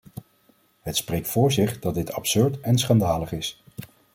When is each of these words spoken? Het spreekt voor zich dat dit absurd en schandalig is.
Het 0.81 0.97
spreekt 0.97 1.27
voor 1.27 1.51
zich 1.51 1.79
dat 1.79 1.93
dit 1.93 2.11
absurd 2.13 2.59
en 2.61 2.77
schandalig 2.77 3.31
is. 3.31 3.63